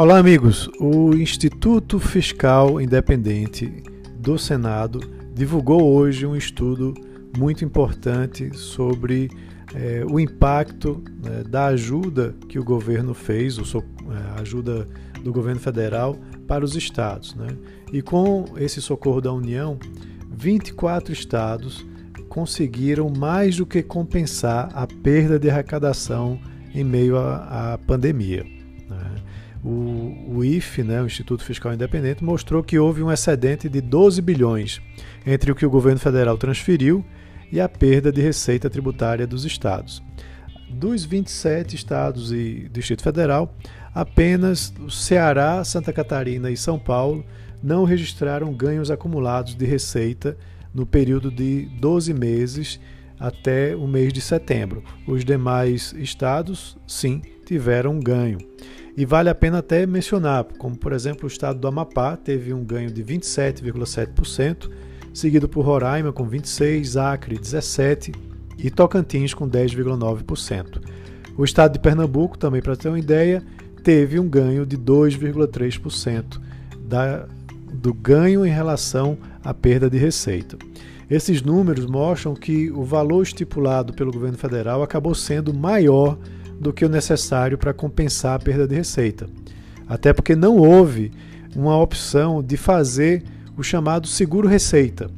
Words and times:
Olá, 0.00 0.16
amigos. 0.16 0.66
O 0.80 1.14
Instituto 1.14 2.00
Fiscal 2.00 2.80
Independente 2.80 3.70
do 4.16 4.38
Senado 4.38 4.98
divulgou 5.34 5.94
hoje 5.94 6.24
um 6.24 6.34
estudo 6.34 6.94
muito 7.36 7.66
importante 7.66 8.56
sobre 8.56 9.28
é, 9.74 10.02
o 10.10 10.18
impacto 10.18 11.04
né, 11.22 11.44
da 11.46 11.66
ajuda 11.66 12.34
que 12.48 12.58
o 12.58 12.64
governo 12.64 13.12
fez, 13.12 13.58
a 13.58 13.62
é, 13.62 14.40
ajuda 14.40 14.88
do 15.22 15.30
governo 15.34 15.60
federal 15.60 16.16
para 16.48 16.64
os 16.64 16.74
estados. 16.74 17.34
Né? 17.34 17.48
E 17.92 18.00
com 18.00 18.46
esse 18.56 18.80
socorro 18.80 19.20
da 19.20 19.34
União, 19.34 19.78
24 20.30 21.12
estados 21.12 21.86
conseguiram 22.26 23.12
mais 23.14 23.58
do 23.58 23.66
que 23.66 23.82
compensar 23.82 24.70
a 24.72 24.86
perda 24.86 25.38
de 25.38 25.50
arrecadação 25.50 26.40
em 26.74 26.84
meio 26.84 27.18
à 27.18 27.78
pandemia. 27.86 28.59
O, 29.62 30.36
o 30.36 30.44
IFE, 30.44 30.82
né, 30.82 31.02
o 31.02 31.06
Instituto 31.06 31.44
Fiscal 31.44 31.74
Independente, 31.74 32.24
mostrou 32.24 32.62
que 32.62 32.78
houve 32.78 33.02
um 33.02 33.12
excedente 33.12 33.68
de 33.68 33.80
12 33.80 34.22
bilhões 34.22 34.80
entre 35.26 35.52
o 35.52 35.54
que 35.54 35.66
o 35.66 35.70
governo 35.70 35.98
federal 35.98 36.38
transferiu 36.38 37.04
e 37.52 37.60
a 37.60 37.68
perda 37.68 38.10
de 38.10 38.22
receita 38.22 38.70
tributária 38.70 39.26
dos 39.26 39.44
estados. 39.44 40.02
Dos 40.68 41.04
27 41.04 41.74
estados 41.74 42.32
e 42.32 42.70
Distrito 42.72 43.02
Federal, 43.02 43.54
apenas 43.94 44.72
o 44.78 44.90
Ceará, 44.90 45.62
Santa 45.64 45.92
Catarina 45.92 46.50
e 46.50 46.56
São 46.56 46.78
Paulo 46.78 47.24
não 47.62 47.84
registraram 47.84 48.52
ganhos 48.54 48.90
acumulados 48.90 49.54
de 49.54 49.66
receita 49.66 50.38
no 50.72 50.86
período 50.86 51.30
de 51.30 51.68
12 51.80 52.14
meses 52.14 52.80
até 53.18 53.76
o 53.76 53.86
mês 53.86 54.12
de 54.12 54.20
setembro. 54.20 54.82
Os 55.06 55.24
demais 55.24 55.92
estados, 55.98 56.78
sim, 56.86 57.20
tiveram 57.44 58.00
ganho. 58.00 58.38
E 58.96 59.04
vale 59.04 59.28
a 59.28 59.34
pena 59.34 59.58
até 59.58 59.86
mencionar, 59.86 60.44
como 60.58 60.76
por 60.76 60.92
exemplo 60.92 61.24
o 61.24 61.28
estado 61.28 61.58
do 61.58 61.68
Amapá 61.68 62.16
teve 62.16 62.52
um 62.52 62.64
ganho 62.64 62.90
de 62.90 63.02
27,7%, 63.02 64.70
seguido 65.14 65.48
por 65.48 65.64
Roraima 65.64 66.12
com 66.12 66.28
26%, 66.28 66.96
Acre 66.96 67.38
17% 67.38 68.14
e 68.58 68.70
Tocantins 68.70 69.32
com 69.32 69.48
10,9%. 69.48 70.80
O 71.36 71.44
estado 71.44 71.72
de 71.72 71.78
Pernambuco, 71.78 72.36
também 72.36 72.60
para 72.60 72.76
ter 72.76 72.88
uma 72.88 72.98
ideia, 72.98 73.42
teve 73.82 74.18
um 74.18 74.28
ganho 74.28 74.66
de 74.66 74.76
2,3% 74.76 76.40
do 77.72 77.94
ganho 77.94 78.44
em 78.44 78.50
relação 78.50 79.16
à 79.42 79.54
perda 79.54 79.88
de 79.88 79.96
receita. 79.96 80.58
Esses 81.08 81.42
números 81.42 81.86
mostram 81.86 82.34
que 82.34 82.70
o 82.70 82.84
valor 82.84 83.22
estipulado 83.22 83.92
pelo 83.92 84.12
governo 84.12 84.36
federal 84.36 84.82
acabou 84.82 85.14
sendo 85.14 85.54
maior 85.54 86.18
do 86.60 86.72
que 86.74 86.84
o 86.84 86.88
necessário 86.88 87.56
para 87.56 87.72
compensar 87.72 88.34
a 88.34 88.38
perda 88.38 88.68
de 88.68 88.74
receita. 88.74 89.26
Até 89.88 90.12
porque 90.12 90.36
não 90.36 90.58
houve 90.58 91.10
uma 91.56 91.76
opção 91.76 92.42
de 92.42 92.56
fazer 92.58 93.24
o 93.56 93.62
chamado 93.62 94.06
seguro-receita, 94.06 95.10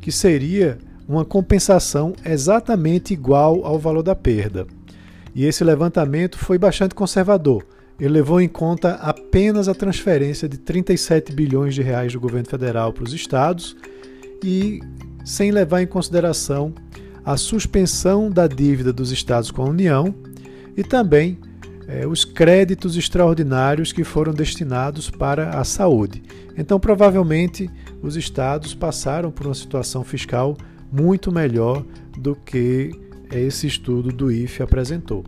que 0.00 0.12
seria 0.12 0.78
uma 1.08 1.24
compensação 1.24 2.12
exatamente 2.24 3.14
igual 3.14 3.64
ao 3.64 3.78
valor 3.78 4.02
da 4.02 4.14
perda. 4.14 4.66
E 5.34 5.44
esse 5.44 5.64
levantamento 5.64 6.38
foi 6.38 6.58
bastante 6.58 6.94
conservador. 6.94 7.64
Ele 7.98 8.10
levou 8.10 8.40
em 8.40 8.48
conta 8.48 8.94
apenas 8.94 9.68
a 9.68 9.74
transferência 9.74 10.48
de 10.48 10.58
37 10.58 11.32
bilhões 11.32 11.74
de 11.74 11.82
reais 11.82 12.12
do 12.12 12.20
governo 12.20 12.48
federal 12.48 12.92
para 12.92 13.04
os 13.04 13.12
estados 13.12 13.76
e 14.42 14.80
sem 15.24 15.50
levar 15.50 15.82
em 15.82 15.86
consideração 15.86 16.72
a 17.24 17.36
suspensão 17.36 18.30
da 18.30 18.46
dívida 18.46 18.92
dos 18.92 19.12
estados 19.12 19.50
com 19.50 19.62
a 19.62 19.68
União 19.68 20.14
e 20.76 20.82
também 20.82 21.38
é, 21.86 22.06
os 22.06 22.24
créditos 22.24 22.96
extraordinários 22.96 23.92
que 23.92 24.04
foram 24.04 24.32
destinados 24.32 25.10
para 25.10 25.50
a 25.50 25.64
saúde. 25.64 26.22
Então, 26.56 26.78
provavelmente, 26.78 27.68
os 28.02 28.16
estados 28.16 28.74
passaram 28.74 29.30
por 29.30 29.46
uma 29.46 29.54
situação 29.54 30.04
fiscal 30.04 30.56
muito 30.92 31.32
melhor 31.32 31.84
do 32.16 32.34
que 32.34 32.90
esse 33.32 33.66
estudo 33.66 34.10
do 34.12 34.30
IFE 34.30 34.62
apresentou. 34.62 35.24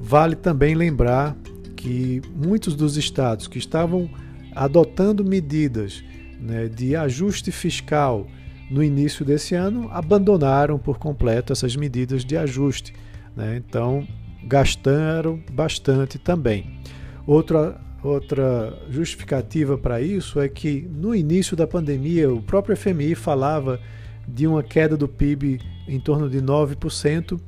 Vale 0.00 0.36
também 0.36 0.74
lembrar 0.74 1.36
que 1.76 2.22
muitos 2.34 2.74
dos 2.74 2.96
estados 2.96 3.46
que 3.46 3.58
estavam 3.58 4.08
adotando 4.54 5.24
medidas 5.24 6.04
né, 6.40 6.68
de 6.68 6.94
ajuste 6.94 7.50
fiscal 7.50 8.26
no 8.70 8.82
início 8.82 9.24
desse 9.24 9.54
ano 9.54 9.88
abandonaram 9.90 10.78
por 10.78 10.98
completo 10.98 11.52
essas 11.52 11.76
medidas 11.76 12.24
de 12.24 12.36
ajuste. 12.36 12.94
Né? 13.36 13.56
Então, 13.56 14.06
gastaram 14.46 15.40
bastante 15.52 16.18
também. 16.18 16.78
Outra, 17.26 17.80
outra 18.02 18.78
justificativa 18.90 19.78
para 19.78 20.00
isso 20.00 20.40
é 20.40 20.48
que 20.48 20.88
no 20.90 21.14
início 21.14 21.56
da 21.56 21.66
pandemia 21.66 22.32
o 22.32 22.42
próprio 22.42 22.76
FMI 22.76 23.14
falava 23.14 23.80
de 24.26 24.46
uma 24.46 24.62
queda 24.62 24.96
do 24.96 25.08
PIB 25.08 25.60
em 25.88 26.00
torno 26.00 26.28
de 26.28 26.40
9% 26.40 27.40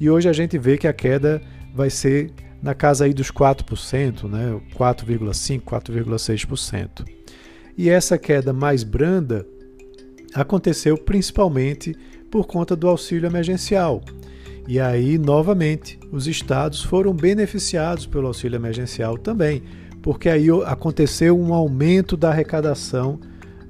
e 0.00 0.10
hoje 0.10 0.28
a 0.28 0.32
gente 0.32 0.58
vê 0.58 0.76
que 0.76 0.86
a 0.86 0.92
queda 0.92 1.40
vai 1.74 1.90
ser 1.90 2.32
na 2.62 2.74
casa 2.74 3.04
aí 3.04 3.12
dos 3.12 3.30
4%, 3.30 4.28
né? 4.28 4.60
4,5%, 4.74 5.60
4,6%. 5.60 7.04
E 7.76 7.90
essa 7.90 8.16
queda 8.16 8.52
mais 8.52 8.82
branda 8.82 9.46
aconteceu 10.34 10.96
principalmente 10.96 11.94
por 12.30 12.46
conta 12.46 12.74
do 12.74 12.88
auxílio 12.88 13.26
emergencial. 13.26 14.02
E 14.66 14.80
aí, 14.80 15.18
novamente, 15.18 15.98
os 16.10 16.26
estados 16.26 16.82
foram 16.82 17.12
beneficiados 17.12 18.06
pelo 18.06 18.26
auxílio 18.26 18.56
emergencial 18.56 19.18
também, 19.18 19.62
porque 20.02 20.28
aí 20.28 20.46
aconteceu 20.66 21.38
um 21.38 21.52
aumento 21.52 22.16
da 22.16 22.30
arrecadação 22.30 23.20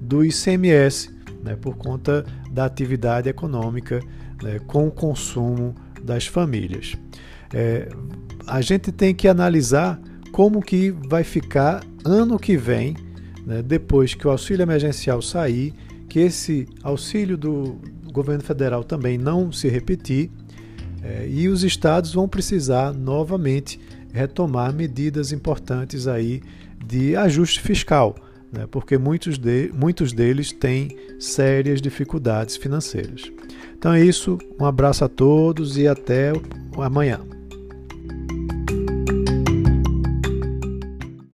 do 0.00 0.24
ICMS, 0.24 1.10
né, 1.42 1.56
por 1.56 1.76
conta 1.76 2.24
da 2.50 2.64
atividade 2.64 3.28
econômica 3.28 4.00
né, 4.42 4.60
com 4.66 4.86
o 4.86 4.90
consumo 4.90 5.74
das 6.02 6.26
famílias. 6.26 6.94
É, 7.52 7.88
a 8.46 8.60
gente 8.60 8.92
tem 8.92 9.14
que 9.14 9.26
analisar 9.26 10.00
como 10.30 10.60
que 10.60 10.90
vai 10.90 11.24
ficar 11.24 11.82
ano 12.04 12.38
que 12.38 12.56
vem, 12.56 12.96
né, 13.44 13.62
depois 13.62 14.14
que 14.14 14.26
o 14.26 14.30
auxílio 14.30 14.62
emergencial 14.62 15.20
sair, 15.20 15.74
que 16.08 16.20
esse 16.20 16.66
auxílio 16.82 17.36
do 17.36 17.78
governo 18.12 18.44
federal 18.44 18.84
também 18.84 19.18
não 19.18 19.50
se 19.50 19.68
repetir 19.68 20.30
é, 21.04 21.28
e 21.28 21.48
os 21.48 21.62
estados 21.62 22.14
vão 22.14 22.26
precisar 22.26 22.92
novamente 22.92 23.78
retomar 24.12 24.72
medidas 24.72 25.32
importantes 25.32 26.06
aí 26.06 26.42
de 26.84 27.14
ajuste 27.14 27.60
fiscal, 27.60 28.14
né, 28.50 28.66
porque 28.70 28.96
muitos, 28.96 29.36
de, 29.36 29.70
muitos 29.74 30.12
deles 30.12 30.50
têm 30.50 30.96
sérias 31.18 31.82
dificuldades 31.82 32.56
financeiras. 32.56 33.30
Então 33.76 33.92
é 33.92 34.02
isso, 34.02 34.38
um 34.58 34.64
abraço 34.64 35.04
a 35.04 35.08
todos 35.08 35.76
e 35.76 35.86
até 35.86 36.32
amanhã. 36.78 37.20